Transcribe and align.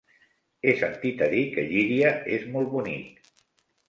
He 0.61 0.71
sentit 0.77 1.19
a 1.25 1.27
dir 1.33 1.43
que 1.55 1.65
Llíria 1.73 2.13
és 2.39 2.47
molt 2.57 2.73
bonic. 2.73 3.31